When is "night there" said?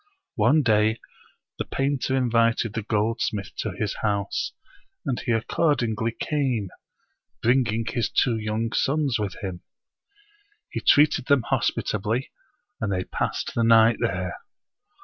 13.63-14.37